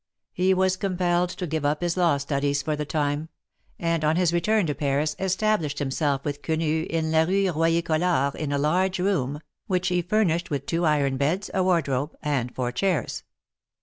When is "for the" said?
2.63-2.85